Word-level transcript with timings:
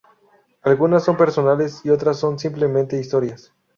Algunas 0.63 1.03
son 1.03 1.15
personales 1.15 1.81
y 1.85 1.91
otras 1.91 2.17
son 2.17 2.39
simplemente 2.39 2.99
historias. 2.99 3.53